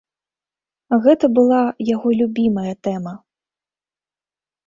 Гэта 1.03 1.25
была 1.39 1.59
яго 1.89 2.09
любімая 2.21 2.73
тэма. 2.87 3.13